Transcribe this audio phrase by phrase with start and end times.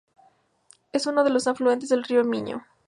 [0.93, 2.65] Es uno de los Afluentes del río Miño.